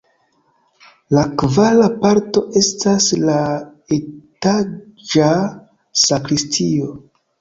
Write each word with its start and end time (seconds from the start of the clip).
La 1.17 1.25
kvara 1.41 1.89
parto 2.05 2.43
estas 2.61 3.09
la 3.27 3.35
etaĝa 3.99 5.29
sakristio. 6.07 6.91